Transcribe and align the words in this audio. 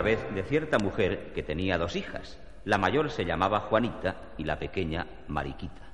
una 0.00 0.08
vez 0.16 0.34
de 0.34 0.42
cierta 0.44 0.78
mujer 0.78 1.34
que 1.34 1.42
tenía 1.42 1.76
dos 1.76 1.94
hijas. 1.94 2.38
La 2.64 2.78
mayor 2.78 3.10
se 3.10 3.26
llamaba 3.26 3.60
Juanita 3.60 4.16
y 4.38 4.44
la 4.44 4.58
pequeña 4.58 5.06
Mariquita. 5.28 5.92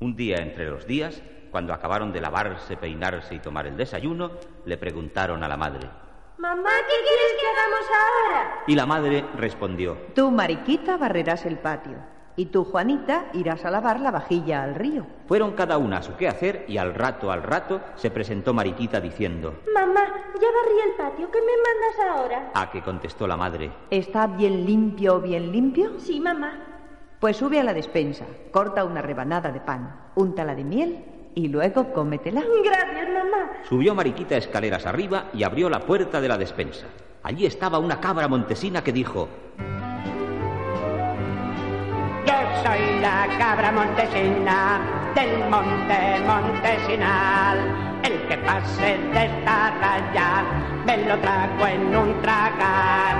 Un 0.00 0.16
día 0.16 0.36
entre 0.42 0.68
los 0.68 0.86
días, 0.86 1.22
cuando 1.50 1.72
acabaron 1.72 2.12
de 2.12 2.20
lavarse, 2.20 2.76
peinarse 2.76 3.34
y 3.34 3.38
tomar 3.38 3.66
el 3.66 3.78
desayuno, 3.78 4.32
le 4.66 4.76
preguntaron 4.76 5.42
a 5.42 5.48
la 5.48 5.56
madre. 5.56 5.88
Mamá, 6.36 6.70
¿qué 6.86 6.94
quieres 7.02 7.40
que 7.40 7.46
hagamos 7.48 7.86
ahora? 7.88 8.64
Y 8.66 8.74
la 8.74 8.84
madre 8.84 9.24
respondió. 9.38 9.96
Tú, 10.14 10.30
Mariquita, 10.30 10.98
barrerás 10.98 11.46
el 11.46 11.56
patio. 11.56 11.96
Y 12.38 12.46
tú, 12.46 12.62
Juanita, 12.62 13.26
irás 13.32 13.64
a 13.64 13.70
lavar 13.72 13.98
la 13.98 14.12
vajilla 14.12 14.62
al 14.62 14.76
río. 14.76 15.04
Fueron 15.26 15.54
cada 15.54 15.76
una 15.76 15.96
a 15.96 16.02
su 16.02 16.14
quehacer 16.14 16.64
y 16.68 16.78
al 16.78 16.94
rato, 16.94 17.32
al 17.32 17.42
rato, 17.42 17.80
se 17.96 18.12
presentó 18.12 18.54
Mariquita 18.54 19.00
diciendo. 19.00 19.54
Mamá, 19.74 20.04
ya 20.04 20.46
barrí 20.46 20.80
el 20.86 20.92
patio, 20.96 21.28
¿qué 21.32 21.40
me 21.40 21.56
mandas 21.56 22.16
ahora? 22.16 22.50
A 22.54 22.70
que 22.70 22.80
contestó 22.80 23.26
la 23.26 23.36
madre. 23.36 23.72
¿Está 23.90 24.28
bien 24.28 24.64
limpio, 24.64 25.20
bien 25.20 25.50
limpio? 25.50 25.98
Sí, 25.98 26.20
mamá. 26.20 26.52
Pues 27.18 27.36
sube 27.36 27.58
a 27.58 27.64
la 27.64 27.74
despensa, 27.74 28.24
corta 28.52 28.84
una 28.84 29.02
rebanada 29.02 29.50
de 29.50 29.58
pan, 29.58 30.12
úntala 30.14 30.54
de 30.54 30.62
miel 30.62 31.04
y 31.34 31.48
luego 31.48 31.92
cómetela. 31.92 32.44
Gracias, 32.64 33.08
mamá. 33.08 33.50
Subió 33.68 33.96
Mariquita 33.96 34.36
escaleras 34.36 34.86
arriba 34.86 35.24
y 35.32 35.42
abrió 35.42 35.68
la 35.68 35.80
puerta 35.80 36.20
de 36.20 36.28
la 36.28 36.38
despensa. 36.38 36.86
Allí 37.24 37.46
estaba 37.46 37.80
una 37.80 38.00
cabra 38.00 38.28
montesina 38.28 38.84
que 38.84 38.92
dijo. 38.92 39.28
Soy 42.64 43.00
la 43.00 43.28
cabra 43.38 43.70
montesina 43.70 44.80
del 45.14 45.48
monte 45.48 46.20
montesinal. 46.26 47.58
El 48.02 48.26
que 48.26 48.38
pase 48.38 48.98
de 48.98 49.26
esta 49.26 49.70
raya 49.78 50.44
me 50.84 50.96
lo 51.06 51.18
trago 51.20 51.66
en 51.66 51.96
un 51.96 52.20
tragar. 52.20 53.16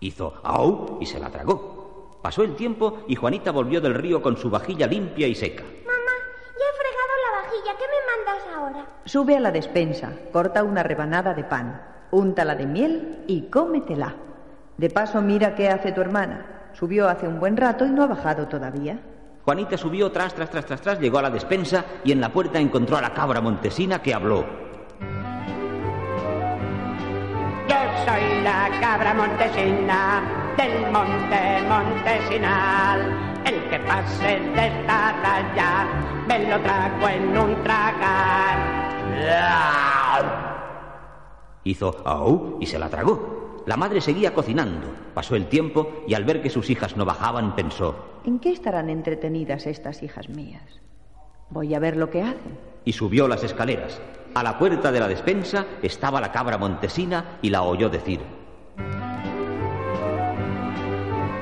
Hizo 0.00 0.40
au 0.44 0.98
y 1.00 1.06
se 1.06 1.18
la 1.18 1.28
tragó. 1.28 2.20
Pasó 2.22 2.42
el 2.42 2.54
tiempo 2.54 2.98
y 3.08 3.16
Juanita 3.16 3.50
volvió 3.50 3.80
del 3.80 3.94
río 3.94 4.22
con 4.22 4.36
su 4.36 4.48
vajilla 4.48 4.86
limpia 4.86 5.26
y 5.26 5.34
seca. 5.34 5.64
Mamá, 5.64 6.14
ya 6.58 6.66
he 6.68 6.74
fregado 6.78 7.14
la 7.24 7.42
vajilla, 7.42 7.72
¿qué 7.78 7.86
me 7.88 8.00
mandas 8.06 8.42
ahora? 8.56 8.86
Sube 9.06 9.36
a 9.36 9.40
la 9.40 9.50
despensa, 9.50 10.12
corta 10.32 10.62
una 10.62 10.84
rebanada 10.84 11.34
de 11.34 11.42
pan, 11.42 11.82
úntala 12.12 12.54
de 12.54 12.66
miel 12.66 13.24
y 13.26 13.48
cómetela. 13.50 14.14
De 14.76 14.90
paso, 14.90 15.20
mira 15.20 15.54
qué 15.54 15.68
hace 15.68 15.92
tu 15.92 16.00
hermana. 16.00 16.46
Subió 16.72 17.08
hace 17.08 17.28
un 17.28 17.38
buen 17.38 17.56
rato 17.56 17.84
y 17.84 17.90
no 17.90 18.02
ha 18.02 18.06
bajado 18.06 18.48
todavía. 18.48 18.98
Juanita 19.44 19.76
subió 19.76 20.10
tras, 20.10 20.34
tras, 20.34 20.50
tras, 20.50 20.64
tras, 20.66 20.80
tras, 20.80 21.00
llegó 21.00 21.18
a 21.18 21.22
la 21.22 21.30
despensa 21.30 21.84
y 22.04 22.12
en 22.12 22.20
la 22.20 22.32
puerta 22.32 22.58
encontró 22.58 22.96
a 22.96 23.02
la 23.02 23.12
cabra 23.12 23.40
montesina 23.40 24.00
que 24.00 24.14
habló. 24.14 24.44
Yo 27.68 27.76
soy 28.06 28.42
la 28.42 28.70
cabra 28.80 29.14
montesina 29.14 30.22
del 30.56 30.92
monte 30.92 31.62
montesinal. 31.68 33.00
El 33.44 33.68
que 33.68 33.78
pase 33.80 34.38
de 34.38 34.66
esta 34.68 35.12
raya 35.20 35.86
me 36.28 36.48
lo 36.48 36.60
trago 36.60 37.08
en 37.08 37.36
un 37.36 37.62
tragar. 37.64 38.82
Hizo 41.64 41.96
au 42.04 42.58
y 42.60 42.66
se 42.66 42.78
la 42.78 42.88
tragó. 42.88 43.51
La 43.66 43.76
madre 43.76 44.00
seguía 44.00 44.34
cocinando. 44.34 44.88
Pasó 45.14 45.36
el 45.36 45.46
tiempo 45.46 46.02
y 46.08 46.14
al 46.14 46.24
ver 46.24 46.42
que 46.42 46.50
sus 46.50 46.68
hijas 46.70 46.96
no 46.96 47.04
bajaban 47.04 47.54
pensó. 47.54 48.20
¿En 48.24 48.40
qué 48.40 48.50
estarán 48.50 48.90
entretenidas 48.90 49.66
estas 49.66 50.02
hijas 50.02 50.28
mías? 50.28 50.80
Voy 51.50 51.74
a 51.74 51.78
ver 51.78 51.96
lo 51.96 52.10
que 52.10 52.22
hacen. 52.22 52.58
Y 52.84 52.92
subió 52.92 53.28
las 53.28 53.44
escaleras. 53.44 54.00
A 54.34 54.42
la 54.42 54.58
puerta 54.58 54.90
de 54.90 54.98
la 54.98 55.06
despensa 55.06 55.66
estaba 55.82 56.20
la 56.20 56.32
cabra 56.32 56.58
montesina 56.58 57.38
y 57.42 57.50
la 57.50 57.62
oyó 57.62 57.88
decir. 57.88 58.20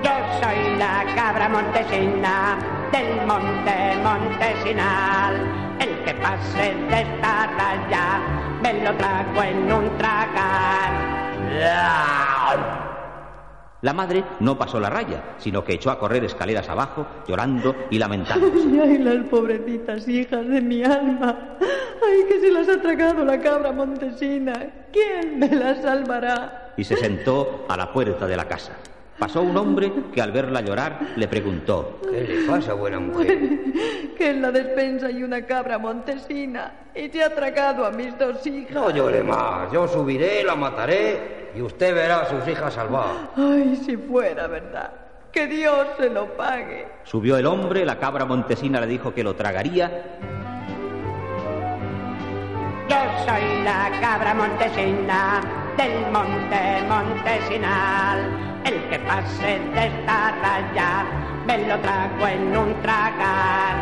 Yo 0.02 0.10
soy 0.42 0.76
la 0.76 1.04
cabra 1.14 1.48
montesina 1.48 2.58
del 2.92 3.26
monte 3.26 3.96
montesinal. 4.02 5.36
El 5.78 6.04
que 6.04 6.14
pase 6.14 6.74
de 6.74 7.02
esta 7.02 7.46
raya 7.46 8.20
me 8.62 8.82
lo 8.84 8.94
trago 8.96 9.42
en 9.42 9.72
un 9.72 9.96
tragar. 9.96 11.19
La 13.82 13.94
madre 13.94 14.22
no 14.40 14.58
pasó 14.58 14.78
la 14.78 14.90
raya, 14.90 15.36
sino 15.38 15.64
que 15.64 15.72
echó 15.72 15.90
a 15.90 15.98
correr 15.98 16.22
escaleras 16.24 16.68
abajo, 16.68 17.06
llorando 17.26 17.74
y 17.88 17.98
lamentándose. 17.98 18.80
Ay, 18.82 18.98
las 18.98 19.24
pobrecitas 19.28 20.06
hijas 20.06 20.46
de 20.46 20.60
mi 20.60 20.84
alma. 20.84 21.56
Ay, 21.60 22.24
que 22.28 22.40
se 22.40 22.52
las 22.52 22.68
ha 22.68 22.80
tragado 22.80 23.24
la 23.24 23.40
cabra 23.40 23.72
montesina. 23.72 24.52
¿Quién 24.92 25.38
me 25.38 25.48
las 25.48 25.80
salvará? 25.80 26.72
Y 26.76 26.84
se 26.84 26.96
sentó 26.96 27.64
a 27.68 27.76
la 27.76 27.90
puerta 27.90 28.26
de 28.26 28.36
la 28.36 28.46
casa. 28.46 28.72
Pasó 29.18 29.42
un 29.42 29.56
hombre 29.56 29.92
que 30.12 30.20
al 30.20 30.32
verla 30.32 30.60
llorar 30.60 30.98
le 31.16 31.28
preguntó. 31.28 32.00
¿Qué 32.10 32.22
le 32.22 32.46
pasa, 32.46 32.74
buena 32.74 33.00
mujer? 33.00 33.38
Que 34.16 34.30
en 34.30 34.42
la 34.42 34.50
despensa 34.50 35.06
hay 35.06 35.22
una 35.22 35.46
cabra 35.46 35.78
montesina 35.78 36.72
y 36.94 37.08
se 37.08 37.22
ha 37.22 37.34
tragado 37.34 37.86
a 37.86 37.90
mis 37.90 38.18
dos 38.18 38.46
hijas. 38.46 38.72
No 38.72 38.90
llore 38.90 39.22
más. 39.22 39.72
Yo 39.72 39.88
subiré, 39.88 40.42
la 40.42 40.54
mataré 40.54 41.39
y 41.54 41.62
usted 41.62 41.94
verá 41.94 42.20
a 42.20 42.26
sus 42.26 42.46
hijas 42.46 42.74
salvadas. 42.74 43.16
Ay, 43.36 43.76
si 43.84 43.96
fuera 43.96 44.46
verdad. 44.46 44.90
Que 45.32 45.46
Dios 45.46 45.86
se 45.96 46.10
lo 46.10 46.26
pague. 46.36 46.88
Subió 47.04 47.36
el 47.36 47.46
hombre, 47.46 47.84
la 47.84 47.98
cabra 47.98 48.24
montesina 48.24 48.80
le 48.80 48.86
dijo 48.88 49.14
que 49.14 49.22
lo 49.22 49.34
tragaría 49.34 50.18
Yo 52.88 52.96
soy 53.24 53.62
la 53.62 53.90
cabra 54.00 54.34
montesina 54.34 55.40
del 55.76 56.10
monte 56.10 56.82
montesinal. 56.88 58.18
El 58.64 58.88
que 58.88 58.98
pase 58.98 59.60
de 59.74 59.86
esta 59.86 60.32
raya 60.42 61.04
me 61.46 61.68
lo 61.68 61.78
trago 61.78 62.26
en 62.26 62.56
un 62.56 62.82
tragar. 62.82 63.76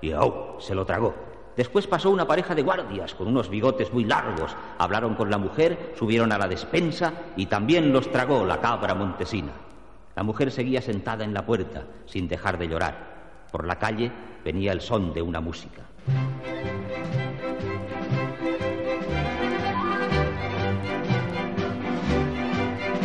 y 0.00 0.12
au, 0.12 0.56
se 0.60 0.74
lo 0.74 0.84
tragó. 0.84 1.29
Después 1.60 1.86
pasó 1.86 2.08
una 2.08 2.26
pareja 2.26 2.54
de 2.54 2.62
guardias 2.62 3.14
con 3.14 3.28
unos 3.28 3.50
bigotes 3.50 3.92
muy 3.92 4.04
largos. 4.04 4.56
Hablaron 4.78 5.14
con 5.14 5.28
la 5.28 5.36
mujer, 5.36 5.92
subieron 5.98 6.32
a 6.32 6.38
la 6.38 6.48
despensa 6.48 7.12
y 7.36 7.44
también 7.44 7.92
los 7.92 8.10
tragó 8.10 8.46
la 8.46 8.62
cabra 8.62 8.94
montesina. 8.94 9.52
La 10.16 10.22
mujer 10.22 10.50
seguía 10.50 10.80
sentada 10.80 11.22
en 11.22 11.34
la 11.34 11.44
puerta, 11.44 11.82
sin 12.06 12.28
dejar 12.28 12.56
de 12.56 12.66
llorar. 12.66 13.44
Por 13.52 13.66
la 13.66 13.78
calle 13.78 14.10
venía 14.42 14.72
el 14.72 14.80
son 14.80 15.12
de 15.12 15.20
una 15.20 15.42
música. 15.42 15.82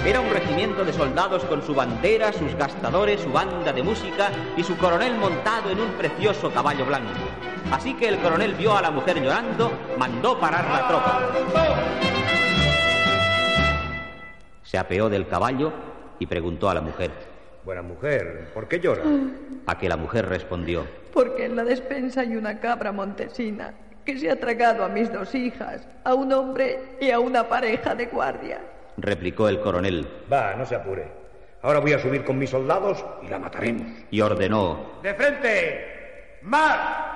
Era 0.06 0.22
un 0.22 0.30
regimiento 0.30 0.86
de 0.86 0.94
soldados 0.94 1.44
con 1.44 1.62
su 1.62 1.76
bandera, 1.76 2.32
sus 2.32 2.56
gastadores, 2.56 3.20
su 3.20 3.34
banda 3.34 3.74
de 3.74 3.84
música 3.84 4.32
y 4.56 4.64
su 4.64 4.78
coronel 4.78 5.18
montado 5.18 5.72
en 5.72 5.82
un 5.82 5.90
precioso 5.98 6.50
caballo 6.52 6.86
blanco. 6.86 7.20
Así 7.72 7.94
que 7.96 8.08
el 8.08 8.20
coronel 8.20 8.54
vio 8.56 8.78
a 8.78 8.82
la 8.82 8.92
mujer 8.92 9.22
llorando, 9.22 9.72
mandó 9.98 10.40
parar 10.40 10.66
la 10.70 10.88
tropa. 10.88 11.22
Se 14.64 14.78
apeó 14.78 15.10
del 15.10 15.28
caballo 15.28 15.74
y 16.20 16.26
preguntó 16.26 16.70
a 16.70 16.74
la 16.74 16.82
mujer. 16.82 17.12
Buena 17.64 17.82
mujer, 17.82 18.52
¿por 18.54 18.68
qué 18.68 18.80
llora? 18.80 19.04
A 19.66 19.78
que 19.78 19.90
la 19.90 19.98
mujer 19.98 20.28
respondió. 20.28 20.86
Porque 21.14 21.46
en 21.46 21.56
la 21.56 21.64
despensa 21.64 22.22
hay 22.22 22.36
una 22.36 22.60
cabra 22.60 22.92
montesina 22.92 23.74
que 24.06 24.20
se 24.20 24.30
ha 24.30 24.40
tragado 24.40 24.84
a 24.86 24.90
mis 24.90 25.12
dos 25.12 25.34
hijas, 25.34 25.88
a 26.04 26.14
un 26.14 26.32
hombre 26.32 26.98
y 27.02 27.10
a 27.10 27.20
una 27.20 27.50
pareja 27.50 27.96
de 27.96 28.06
guardias. 28.06 28.62
Replicó 28.98 29.50
el 29.50 29.60
coronel. 29.60 30.08
Va, 30.32 30.54
no 30.56 30.66
se 30.66 30.76
apure. 30.76 31.08
Ahora 31.64 31.80
voy 31.80 31.94
a 31.94 32.00
subir 32.00 32.24
con 32.24 32.38
mis 32.38 32.52
soldados 32.52 33.04
y 33.24 33.28
la 33.28 33.40
mataremos. 33.40 33.88
Y 34.12 34.22
ordenó. 34.22 35.00
¡De 35.02 35.16
frente! 35.16 36.40
¡Más! 36.44 37.15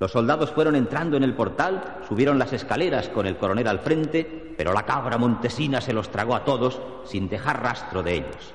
Los 0.00 0.12
soldados 0.12 0.52
fueron 0.52 0.76
entrando 0.76 1.16
en 1.16 1.24
el 1.24 1.34
portal, 1.34 1.98
subieron 2.06 2.38
las 2.38 2.52
escaleras 2.52 3.08
con 3.08 3.26
el 3.26 3.36
coronel 3.36 3.66
al 3.66 3.80
frente, 3.80 4.54
pero 4.56 4.72
la 4.72 4.84
cabra 4.84 5.18
montesina 5.18 5.80
se 5.80 5.92
los 5.92 6.10
tragó 6.10 6.36
a 6.36 6.44
todos 6.44 6.80
sin 7.04 7.28
dejar 7.28 7.62
rastro 7.62 8.04
de 8.04 8.14
ellos. 8.14 8.54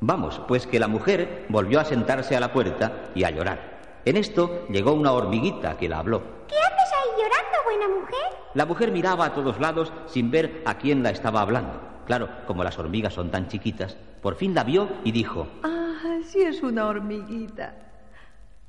Vamos, 0.00 0.40
pues 0.46 0.68
que 0.68 0.78
la 0.78 0.86
mujer 0.86 1.46
volvió 1.48 1.80
a 1.80 1.84
sentarse 1.84 2.36
a 2.36 2.40
la 2.40 2.52
puerta 2.52 3.10
y 3.14 3.24
a 3.24 3.30
llorar. 3.30 4.02
En 4.04 4.16
esto 4.16 4.66
llegó 4.68 4.92
una 4.92 5.12
hormiguita 5.12 5.76
que 5.76 5.88
la 5.88 5.98
habló. 5.98 6.22
¿Qué 6.46 6.56
haces 6.56 6.92
ahí 6.92 7.10
llorando, 7.22 7.58
buena 7.64 8.00
mujer? 8.00 8.38
La 8.54 8.66
mujer 8.66 8.92
miraba 8.92 9.24
a 9.26 9.34
todos 9.34 9.58
lados 9.58 9.92
sin 10.06 10.30
ver 10.30 10.62
a 10.64 10.78
quién 10.78 11.02
la 11.02 11.10
estaba 11.10 11.40
hablando. 11.40 11.80
Claro, 12.06 12.28
como 12.46 12.62
las 12.62 12.78
hormigas 12.78 13.14
son 13.14 13.30
tan 13.30 13.48
chiquitas, 13.48 13.96
por 14.22 14.36
fin 14.36 14.54
la 14.54 14.62
vio 14.62 14.88
y 15.02 15.10
dijo, 15.10 15.48
Ah, 15.64 16.18
sí 16.22 16.42
es 16.42 16.62
una 16.62 16.86
hormiguita. 16.86 17.74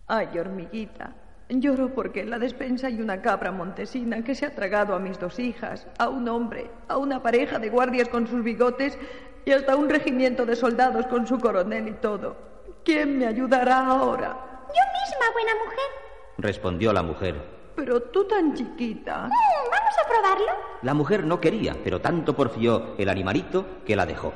Ay, 0.08 0.40
hormiguita. 0.40 1.14
Lloro 1.50 1.94
porque 1.94 2.22
en 2.22 2.32
la 2.32 2.40
despensa 2.40 2.88
hay 2.88 3.00
una 3.00 3.22
cabra 3.22 3.52
montesina 3.52 4.24
que 4.24 4.34
se 4.34 4.48
ha 4.48 4.56
tragado 4.56 4.96
a 4.96 5.00
mis 5.00 5.20
dos 5.20 5.38
hijas, 5.38 5.86
a 6.00 6.10
un 6.10 6.28
hombre, 6.28 6.72
a 6.88 6.98
una 6.98 7.22
pareja 7.22 7.60
de 7.60 7.70
guardias 7.70 8.10
con 8.10 8.26
sus 8.26 8.44
bigotes 8.44 8.98
y 9.46 9.52
hasta 9.52 9.76
un 9.76 9.88
regimiento 9.88 10.46
de 10.46 10.56
soldados 10.56 11.06
con 11.06 11.28
su 11.28 11.40
coronel 11.40 11.88
y 11.88 11.94
todo. 11.94 12.36
¿Quién 12.84 13.20
me 13.20 13.28
ayudará 13.28 13.86
ahora? 13.86 14.30
Yo 14.68 14.74
misma, 14.74 15.34
buena 15.34 15.52
mujer. 15.64 15.86
respondió 16.38 16.92
la 16.92 17.04
mujer. 17.04 17.36
Pero 17.76 18.02
tú 18.02 18.26
tan 18.26 18.54
chiquita. 18.56 19.28
Mm, 19.28 19.70
¿Vamos 19.72 19.96
a 20.04 20.10
probarlo? 20.10 20.52
La 20.82 20.94
mujer 20.94 21.26
no 21.26 21.40
quería, 21.40 21.76
pero 21.84 22.02
tanto 22.02 22.36
porfió 22.36 22.96
el 22.98 23.10
animalito 23.10 23.66
que 23.86 23.96
la 23.96 24.06
dejó. 24.06 24.34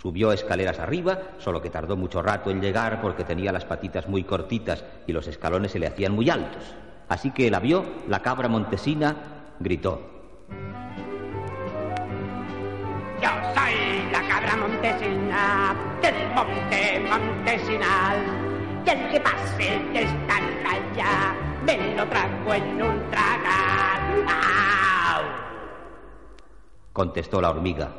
Subió 0.00 0.30
escaleras 0.30 0.78
arriba, 0.78 1.18
solo 1.38 1.60
que 1.60 1.70
tardó 1.70 1.96
mucho 1.96 2.22
rato 2.22 2.50
en 2.50 2.60
llegar 2.60 3.00
porque 3.00 3.24
tenía 3.24 3.50
las 3.50 3.64
patitas 3.64 4.08
muy 4.08 4.22
cortitas 4.22 4.84
y 5.08 5.12
los 5.12 5.26
escalones 5.26 5.72
se 5.72 5.80
le 5.80 5.88
hacían 5.88 6.12
muy 6.12 6.30
altos. 6.30 6.62
Así 7.08 7.32
que 7.32 7.50
la 7.50 7.58
vio, 7.58 7.84
la 8.06 8.20
cabra 8.20 8.48
montesina 8.48 9.16
gritó. 9.58 10.00
Yo 13.20 13.28
soy 13.54 14.12
la 14.12 14.28
cabra 14.28 14.56
montesina 14.56 15.74
del 16.00 16.14
monte 16.32 17.00
montesinal. 17.08 18.18
Y 18.86 18.90
el 18.90 19.10
que 19.10 19.20
pase 19.20 19.80
de 19.92 20.02
esta 20.02 20.38
calle 20.62 21.04
me 21.64 21.96
lo 21.96 22.06
trago 22.06 22.54
en 22.54 22.82
un 22.82 23.10
tragar. 23.10 24.00
¡Au! 24.28 25.24
Contestó 26.92 27.40
la 27.40 27.50
hormiga. 27.50 27.90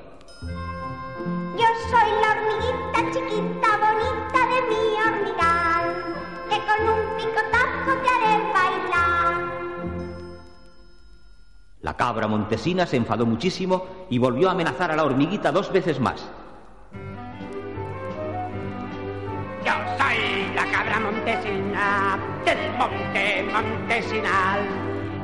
La 11.89 11.97
cabra 11.97 12.27
montesina 12.27 12.85
se 12.85 12.97
enfadó 12.97 13.25
muchísimo 13.25 14.05
y 14.11 14.19
volvió 14.19 14.47
a 14.47 14.51
amenazar 14.51 14.91
a 14.91 14.95
la 14.95 15.03
hormiguita 15.03 15.51
dos 15.51 15.73
veces 15.73 15.99
más. 15.99 16.23
Yo 19.65 19.71
soy 19.97 20.53
la 20.53 20.71
cabra 20.71 20.99
montesina 20.99 22.19
del 22.45 22.77
monte 22.77 23.43
montesinal. 23.51 24.59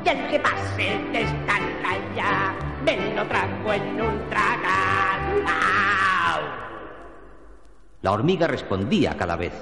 Y 0.03 0.09
el 0.09 0.27
que 0.27 0.39
pase 0.39 0.97
de 1.11 1.21
esta 1.21 1.53
calle 1.83 2.33
me 2.83 3.13
lo 3.13 3.27
trago 3.27 3.73
en 3.73 4.01
un 4.01 4.29
tragar. 4.31 5.19
¡Au! 5.45 6.41
La 8.01 8.11
hormiga 8.11 8.47
respondía 8.47 9.15
cada 9.15 9.35
vez. 9.35 9.53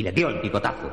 Y 0.00 0.02
le 0.02 0.12
dio 0.12 0.30
el 0.30 0.40
picotazo. 0.40 0.90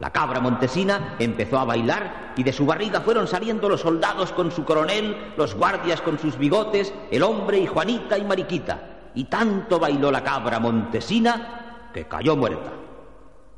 La 0.00 0.10
cabra 0.10 0.38
montesina 0.38 1.16
empezó 1.18 1.58
a 1.58 1.64
bailar 1.64 2.34
y 2.36 2.42
de 2.42 2.52
su 2.52 2.66
barriga 2.66 3.00
fueron 3.00 3.26
saliendo 3.26 3.70
los 3.70 3.80
soldados 3.80 4.32
con 4.32 4.50
su 4.50 4.66
coronel, 4.66 5.32
los 5.38 5.54
guardias 5.54 6.02
con 6.02 6.18
sus 6.18 6.36
bigotes, 6.36 6.92
el 7.10 7.22
hombre 7.22 7.58
y 7.58 7.66
Juanita 7.66 8.18
y 8.18 8.24
Mariquita. 8.24 8.82
Y 9.14 9.24
tanto 9.24 9.78
bailó 9.78 10.10
la 10.10 10.22
cabra 10.22 10.60
montesina 10.60 11.88
que 11.94 12.06
cayó 12.06 12.36
muerta. 12.36 12.70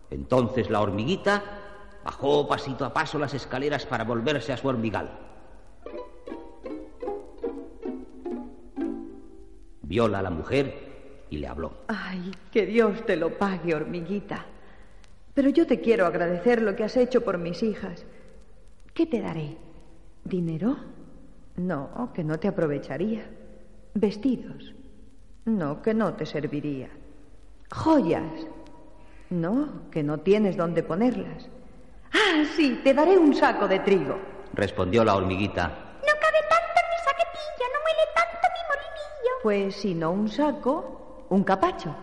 Entonces 0.08 0.70
la 0.70 0.80
hormiguita 0.80 1.42
bajó 2.04 2.46
pasito 2.46 2.84
a 2.84 2.92
paso 2.92 3.18
las 3.18 3.34
escaleras 3.34 3.84
para 3.86 4.04
volverse 4.04 4.52
a 4.52 4.56
su 4.56 4.68
hormigal. 4.68 5.10
Viola 9.82 10.22
la 10.22 10.30
mujer 10.30 11.26
y 11.28 11.38
le 11.38 11.48
habló. 11.48 11.72
Ay, 11.88 12.30
que 12.52 12.66
Dios 12.66 13.04
te 13.04 13.16
lo 13.16 13.36
pague, 13.36 13.74
hormiguita. 13.74 14.46
Pero 15.34 15.48
yo 15.48 15.66
te 15.66 15.80
quiero 15.80 16.06
agradecer 16.06 16.60
lo 16.60 16.76
que 16.76 16.84
has 16.84 16.96
hecho 16.96 17.22
por 17.22 17.38
mis 17.38 17.62
hijas. 17.62 18.04
¿Qué 18.92 19.06
te 19.06 19.20
daré? 19.20 19.56
¿Dinero? 20.24 20.76
No, 21.56 22.10
que 22.14 22.22
no 22.22 22.38
te 22.38 22.48
aprovecharía. 22.48 23.24
¿Vestidos? 23.94 24.74
No, 25.44 25.82
que 25.82 25.94
no 25.94 26.14
te 26.14 26.26
serviría. 26.26 26.88
¿Joyas? 27.74 28.46
No, 29.30 29.90
que 29.90 30.02
no 30.02 30.18
tienes 30.18 30.56
dónde 30.56 30.82
ponerlas. 30.82 31.48
Ah, 32.12 32.44
sí, 32.54 32.80
te 32.84 32.92
daré 32.92 33.16
un 33.16 33.34
saco 33.34 33.66
de 33.66 33.78
trigo. 33.80 34.18
Respondió 34.52 35.02
la 35.02 35.16
hormiguita. 35.16 35.68
No 35.68 36.12
cabe 36.20 36.40
tanto 36.50 36.76
en 36.76 36.88
mi 36.90 36.98
saquetillo, 37.04 37.66
no 37.72 37.80
muele 37.80 38.04
tanto 38.14 38.48
mi 38.52 38.62
molinillo. 38.68 39.32
Pues 39.42 39.76
si 39.76 39.94
no 39.94 40.10
un 40.12 40.28
saco, 40.28 41.26
un 41.30 41.42
capacho. 41.42 41.94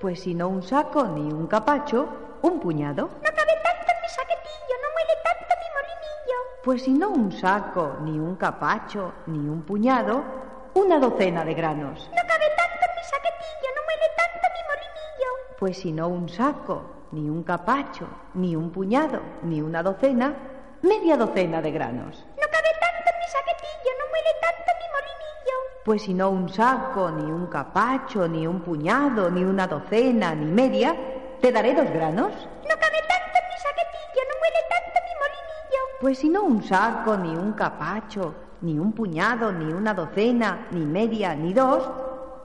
Pues 0.00 0.20
si 0.20 0.34
no 0.34 0.48
un 0.48 0.62
saco 0.62 1.04
ni 1.08 1.30
un 1.30 1.46
capacho, 1.46 2.08
un 2.40 2.58
puñado. 2.58 3.02
No 3.02 3.30
cabe 3.36 3.52
tanto 3.62 3.92
en 3.92 4.00
mi 4.00 4.08
saquetillo, 4.08 4.74
no 4.80 4.88
muele 4.94 5.14
tanto 5.22 5.54
mi 5.60 5.68
molinillo. 5.76 6.38
Pues 6.64 6.82
si 6.84 6.92
no 6.94 7.10
un 7.10 7.30
saco, 7.30 7.96
ni 8.00 8.18
un 8.18 8.36
capacho, 8.36 9.12
ni 9.26 9.46
un 9.46 9.60
puñado, 9.60 10.24
una 10.72 10.98
docena 10.98 11.44
de 11.44 11.52
granos. 11.52 12.08
No 12.16 12.22
cabe 12.26 12.46
tanto 12.56 12.82
en 12.88 12.96
mi 12.96 13.04
saquetillo, 13.12 13.68
no 13.76 13.82
muele 13.84 14.08
tanto 14.16 14.46
mi 14.54 14.62
molinillo. 14.70 15.30
Pues 15.58 15.76
si 15.76 15.92
no 15.92 16.08
un 16.08 16.28
saco, 16.30 16.82
ni 17.12 17.28
un 17.28 17.42
capacho, 17.42 18.08
ni 18.32 18.56
un 18.56 18.70
puñado, 18.70 19.20
ni 19.42 19.60
una 19.60 19.82
docena, 19.82 20.34
media 20.80 21.18
docena 21.18 21.60
de 21.60 21.72
granos. 21.72 22.24
No 22.40 22.46
cabe 22.48 22.72
tanto 22.80 23.04
en 23.04 23.18
mi 23.20 23.28
saquetillo, 23.28 23.90
no 24.00 24.08
muele 24.08 24.32
tanto 24.40 24.70
mi 24.80 24.86
molinillo. 24.96 25.49
Pues 25.84 26.02
si 26.02 26.12
no 26.12 26.28
un 26.28 26.48
saco, 26.50 27.10
ni 27.10 27.30
un 27.30 27.46
capacho, 27.46 28.28
ni 28.28 28.46
un 28.46 28.60
puñado, 28.60 29.30
ni 29.30 29.42
una 29.42 29.66
docena, 29.66 30.34
ni 30.34 30.44
media, 30.44 30.94
te 31.40 31.50
daré 31.50 31.74
dos 31.74 31.88
granos. 31.90 32.32
No 32.32 32.76
cabe 32.76 33.00
tanto 33.08 33.36
en 33.38 33.46
mi 33.48 33.56
saquetillo, 33.56 34.22
no 34.28 34.34
muele 34.40 34.60
tanto 34.68 35.00
mi 35.06 35.14
molinillo. 35.20 35.80
Pues 35.98 36.18
si 36.18 36.28
no 36.28 36.42
un 36.42 36.62
saco, 36.62 37.16
ni 37.16 37.34
un 37.34 37.54
capacho, 37.54 38.34
ni 38.60 38.78
un 38.78 38.92
puñado, 38.92 39.50
ni 39.52 39.72
una 39.72 39.94
docena, 39.94 40.66
ni 40.70 40.84
media, 40.84 41.34
ni 41.34 41.54
dos, 41.54 41.88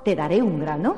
te 0.06 0.16
daré 0.16 0.42
un 0.42 0.62
grano. 0.62 0.96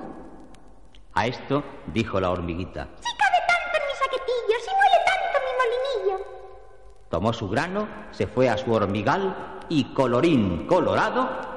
A 1.16 1.26
esto 1.26 1.64
dijo 1.88 2.20
la 2.20 2.30
hormiguita. 2.30 2.88
Si 3.00 3.18
cabe 3.18 3.38
tanto 3.48 3.78
en 3.80 3.88
mi 3.88 3.94
saquetillo, 3.98 4.60
si 4.62 4.70
muele 4.76 4.98
tanto 5.08 5.40
mi 5.42 5.54
molinillo. 5.58 6.26
Tomó 7.10 7.34
su 7.34 7.50
grano, 7.50 7.88
se 8.12 8.28
fue 8.28 8.48
a 8.48 8.58
su 8.58 8.72
hormigal 8.72 9.64
y 9.70 9.92
colorín 9.96 10.68
colorado, 10.68 11.47